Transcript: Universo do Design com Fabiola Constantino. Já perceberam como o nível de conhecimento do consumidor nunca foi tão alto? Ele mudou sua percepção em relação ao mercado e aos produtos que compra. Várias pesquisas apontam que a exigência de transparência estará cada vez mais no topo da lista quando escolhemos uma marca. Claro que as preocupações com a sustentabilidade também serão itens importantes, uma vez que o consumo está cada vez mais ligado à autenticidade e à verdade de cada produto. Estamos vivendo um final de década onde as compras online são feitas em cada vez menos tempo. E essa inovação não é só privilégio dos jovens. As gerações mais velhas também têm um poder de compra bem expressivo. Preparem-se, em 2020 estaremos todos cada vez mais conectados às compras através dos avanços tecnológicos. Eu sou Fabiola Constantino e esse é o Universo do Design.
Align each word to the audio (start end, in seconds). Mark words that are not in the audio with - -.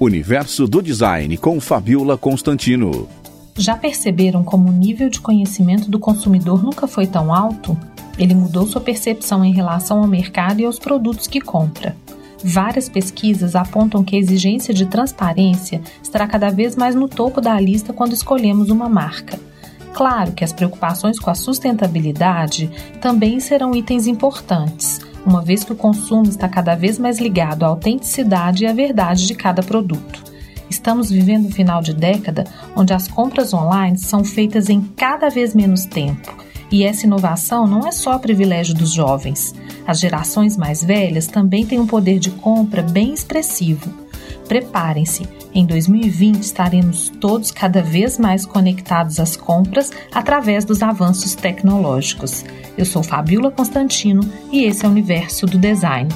Universo 0.00 0.66
do 0.66 0.82
Design 0.82 1.36
com 1.36 1.60
Fabiola 1.60 2.18
Constantino. 2.18 3.08
Já 3.56 3.76
perceberam 3.76 4.42
como 4.42 4.68
o 4.68 4.72
nível 4.72 5.08
de 5.08 5.20
conhecimento 5.20 5.88
do 5.88 6.00
consumidor 6.00 6.62
nunca 6.64 6.88
foi 6.88 7.06
tão 7.06 7.32
alto? 7.32 7.78
Ele 8.18 8.34
mudou 8.34 8.66
sua 8.66 8.80
percepção 8.80 9.44
em 9.44 9.52
relação 9.52 10.00
ao 10.00 10.08
mercado 10.08 10.60
e 10.60 10.64
aos 10.64 10.80
produtos 10.80 11.28
que 11.28 11.40
compra. 11.40 11.96
Várias 12.42 12.88
pesquisas 12.88 13.54
apontam 13.54 14.02
que 14.02 14.16
a 14.16 14.18
exigência 14.18 14.74
de 14.74 14.84
transparência 14.86 15.80
estará 16.02 16.26
cada 16.26 16.50
vez 16.50 16.74
mais 16.74 16.96
no 16.96 17.08
topo 17.08 17.40
da 17.40 17.58
lista 17.60 17.92
quando 17.92 18.12
escolhemos 18.12 18.70
uma 18.70 18.88
marca. 18.88 19.38
Claro 19.92 20.32
que 20.32 20.42
as 20.42 20.52
preocupações 20.52 21.20
com 21.20 21.30
a 21.30 21.34
sustentabilidade 21.36 22.68
também 23.00 23.38
serão 23.38 23.74
itens 23.76 24.08
importantes, 24.08 25.00
uma 25.24 25.42
vez 25.42 25.64
que 25.64 25.72
o 25.72 25.76
consumo 25.76 26.28
está 26.28 26.48
cada 26.48 26.74
vez 26.74 26.98
mais 26.98 27.18
ligado 27.18 27.64
à 27.64 27.68
autenticidade 27.68 28.64
e 28.64 28.66
à 28.66 28.72
verdade 28.72 29.26
de 29.26 29.34
cada 29.34 29.62
produto. 29.62 30.22
Estamos 30.68 31.10
vivendo 31.10 31.46
um 31.46 31.50
final 31.50 31.80
de 31.80 31.94
década 31.94 32.44
onde 32.76 32.92
as 32.92 33.08
compras 33.08 33.54
online 33.54 33.98
são 33.98 34.24
feitas 34.24 34.68
em 34.68 34.80
cada 34.80 35.28
vez 35.28 35.54
menos 35.54 35.84
tempo. 35.84 36.34
E 36.70 36.82
essa 36.82 37.06
inovação 37.06 37.66
não 37.66 37.86
é 37.86 37.92
só 37.92 38.18
privilégio 38.18 38.74
dos 38.74 38.92
jovens. 38.92 39.54
As 39.86 40.00
gerações 40.00 40.56
mais 40.56 40.82
velhas 40.82 41.26
também 41.26 41.64
têm 41.64 41.78
um 41.78 41.86
poder 41.86 42.18
de 42.18 42.30
compra 42.30 42.82
bem 42.82 43.12
expressivo. 43.14 44.03
Preparem-se, 44.48 45.26
em 45.54 45.64
2020 45.66 46.42
estaremos 46.42 47.10
todos 47.20 47.50
cada 47.50 47.82
vez 47.82 48.18
mais 48.18 48.44
conectados 48.44 49.18
às 49.18 49.36
compras 49.36 49.90
através 50.12 50.64
dos 50.64 50.82
avanços 50.82 51.34
tecnológicos. 51.34 52.44
Eu 52.76 52.84
sou 52.84 53.02
Fabiola 53.02 53.50
Constantino 53.50 54.22
e 54.52 54.64
esse 54.64 54.84
é 54.84 54.88
o 54.88 54.90
Universo 54.90 55.46
do 55.46 55.58
Design. 55.58 56.08